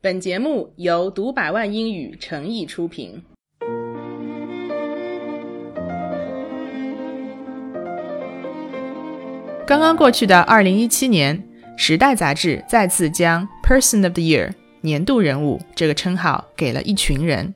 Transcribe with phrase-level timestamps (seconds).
[0.00, 3.23] 本节目由读百万英语诚意出品。
[9.67, 11.37] 刚刚过去的二零一七年，《
[11.77, 17.53] 时代》杂志再次将 “Person of the Year” 年度人物这个称号给了一群人，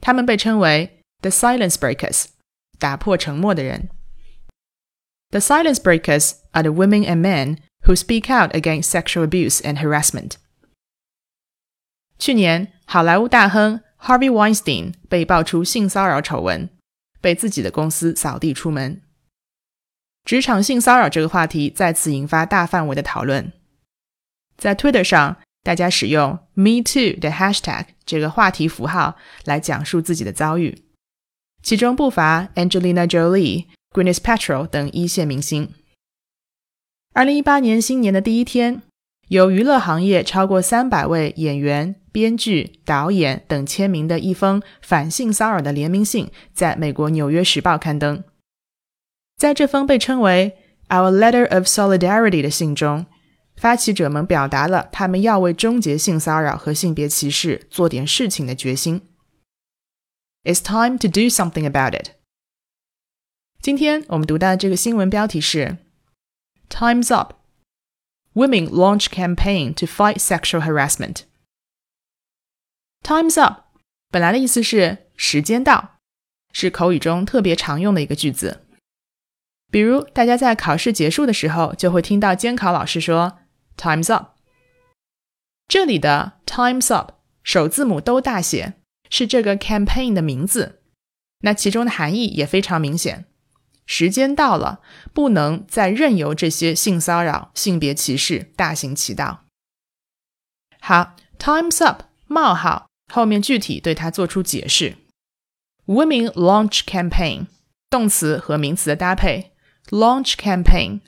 [0.00, 2.26] 他们被称为 “The Silence Breakers”，
[2.78, 3.88] 打破沉默的人。
[5.30, 7.56] The Silence Breakers are the women and men
[7.86, 10.32] who speak out against sexual abuse and harassment.
[12.22, 16.70] 去年，好莱坞大亨 Harvey Weinstein 被爆出性骚扰丑闻，
[17.20, 19.02] 被自己的公司扫地出门。
[20.24, 23.52] 职场性骚扰这个话题再次引发大范围的讨论。
[24.56, 30.84] 在 Twitter 上，大家使用 “Me Too” 的 hashtag 这个话题符号来讲述自己的遭遇，
[31.60, 35.74] 其中不乏 Angelina Jolie、Gwyneth Paltrow 等一线明星。
[37.14, 38.82] 二零一八年新年的第一天。
[39.28, 48.23] 有娱乐行业超过三百位演员、编剧、导演等签名的一封反性骚扰的联名信，在美国《纽约时报》刊登。
[49.37, 50.57] 在这封被称为
[50.89, 53.05] “Our Letter of Solidarity” 的信中，
[53.55, 59.01] 发起者们表达了他们要为终结性骚扰和性别歧视做点事情的决心。
[60.43, 62.11] It's time to do something about it。
[63.61, 65.77] 今天我们读到的这个新闻标题是
[66.69, 71.21] “Time's Up”。Women launch campaign to fight sexual harassment.
[73.12, 73.64] Time's up，
[74.10, 75.98] 本来的意思是时间到，
[76.50, 78.64] 是口语中特别常用的一个句子。
[79.70, 83.40] 比如，大家在考试结束的时候，就会听到监考老师说
[83.76, 84.30] “Time's up”。
[85.68, 88.78] 这里的 “Time's up” 首字母都大写，
[89.10, 90.80] 是这个 campaign 的名字。
[91.40, 93.26] 那其中的含义也非常明显。
[93.84, 94.80] 时间到了，
[95.12, 99.44] 不能再任由这些性骚扰、性别歧视大行其道。
[100.80, 104.97] 好，Time's up，冒号后面具体对它做出解释。
[105.85, 107.47] Women launch campaign，
[107.89, 109.53] 动词和名词的搭配。
[109.89, 110.99] Launch campaign，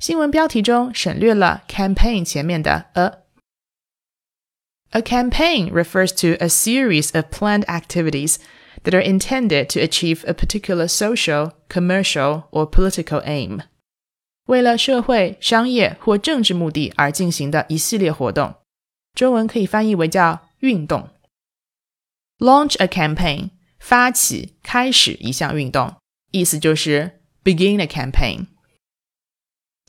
[0.00, 8.36] 新闻标题中省略了 campaign 前面的 a。A campaign refers to a series of planned activities
[8.82, 13.60] that are intended to achieve a particular social, commercial, or political aim.
[14.46, 18.54] 为了社会、商业或政治目的而进行的一系列活动，
[19.14, 21.10] 中文可以翻译为叫运动。
[22.41, 25.97] Launch a campaign，发起、开始一项运动，
[26.31, 28.47] 意思就是 begin a campaign。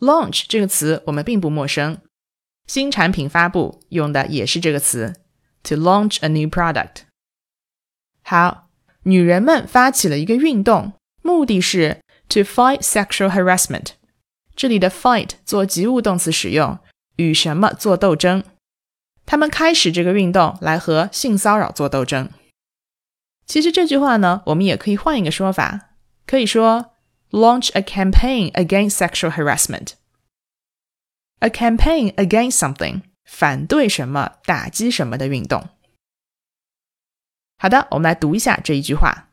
[0.00, 2.02] Launch 这个词我们并不陌生，
[2.66, 5.14] 新产品发布用的也是这个词
[5.62, 7.04] ，to launch a new product。
[8.22, 8.68] 好，
[9.04, 10.92] 女人们发起了一个运动，
[11.22, 13.92] 目的是 to fight sexual harassment。
[14.54, 16.78] 这里的 fight 做及物动词使用，
[17.16, 18.44] 与什么做斗争？
[19.24, 22.28] 他们开始这个运动来和性骚扰做斗争。
[23.51, 25.91] 其实这句话呢，我们也可以换一个说法，
[26.25, 26.93] 可以说
[27.31, 35.69] launch a campaign against sexual harassment。A campaign against something，反对什么、打击什么的运动。
[37.59, 39.29] 好的，我们来读一下这一句话。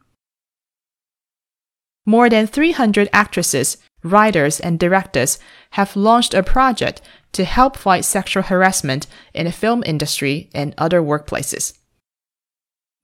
[2.04, 5.36] More than 300 actresses, writers, and directors
[5.70, 6.98] have launched a project
[7.32, 11.72] to help fight sexual harassment in the film industry and other workplaces.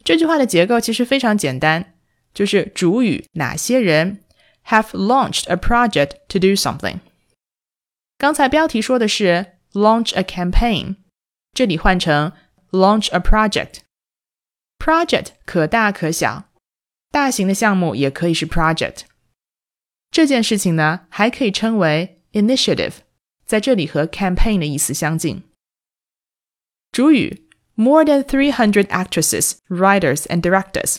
[0.06, 1.96] 这句话的结构其实非常简单，
[2.32, 4.24] 就是主语哪些人
[4.68, 7.00] have launched a project to do something。
[8.18, 10.98] 刚才标题说的是 launch a campaign，
[11.54, 12.32] 这里换成
[12.70, 13.80] launch a project。
[14.78, 16.52] Project 可大可小，
[17.10, 19.02] 大型的项目也可以是 project。
[20.12, 22.94] 这件事情呢，还可以称为 initiative，
[23.46, 25.44] 在这里和 campaign 的意思相近。
[26.92, 27.45] 主语
[27.76, 30.98] more than three hundred actresses, writers and directors，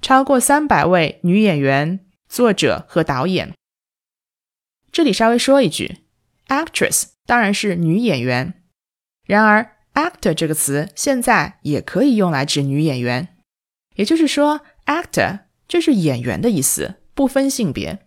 [0.00, 3.52] 超过三百位女演员、作者和导演。
[4.90, 5.98] 这里稍微说一句
[6.48, 8.54] ，actress 当然是女演员，
[9.26, 9.70] 然而。
[9.94, 13.36] actor 这个词现在也可以用来指女演员，
[13.94, 18.00] 也就是说，actor 就是演员的意思，不分性别。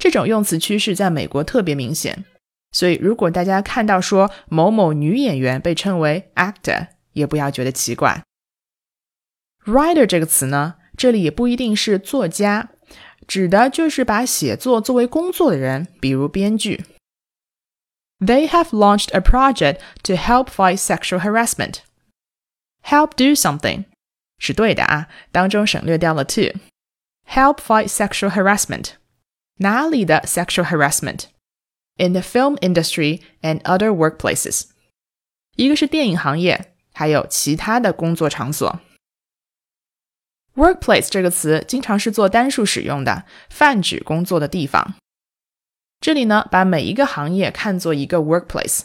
[0.00, 2.24] 这种用词趋势在美国特别明显，
[2.72, 6.86] 所以如果大家看到说某某女演员被称为 actor，
[7.17, 8.23] 也不要觉得奇怪。
[9.65, 12.71] writer 这个词呢，这里也不一定是作家，
[13.27, 16.83] 指的就是把写作作为工作的人，比如编剧。
[18.19, 21.79] They have launched a project to help fight sexual harassment.
[22.83, 23.85] Help do something
[24.37, 28.91] 是对的啊，当中省略掉了 to。Help fight sexual harassment.
[29.57, 31.25] 哪里的 sexual harassment?
[31.97, 34.69] In the film industry and other workplaces.
[35.55, 38.80] 一个是电影行业， 还有其他的工作场所。
[40.56, 44.96] Workplace 这个词经常是做单数使用的，泛指工作的地方。
[46.00, 48.80] 这里呢，把每一个行业看作一个 workplace。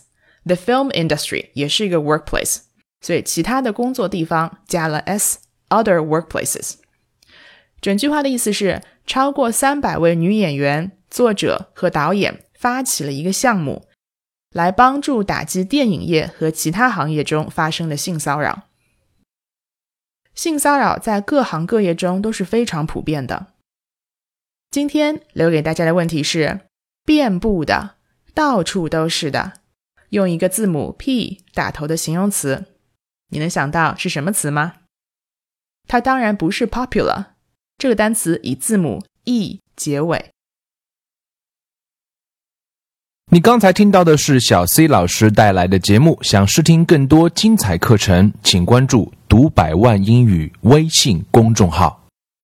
[0.46, 2.58] The film industry 也是一个 workplace，
[3.02, 6.76] 所以其他的工作地方加了 s，other workplaces。
[7.82, 13.88] 整句话的意思是，超过三百位女演员、作者和导演发起了一个项目，
[14.54, 18.70] 来帮助打击电影业和其他行业中发生的性骚扰。
[20.34, 23.48] 性骚扰在各行各业中都是非常普遍的。
[24.72, 26.62] 今天留给大家的问题是：
[27.06, 27.96] 遍布的，
[28.34, 29.54] 到处都是的，
[30.10, 32.66] 用一个字母 P 打头的形容词，
[33.30, 34.78] 你能想到是什么词吗？
[35.88, 37.26] 它当然不是 popular，
[37.78, 40.33] 这个单词以字母 E 结尾。
[43.34, 46.16] 你刚才听到的是小 C 老师带来的节目。
[46.22, 52.03] 想试听更多精彩课程，请关注“读百万英语”微信公众号。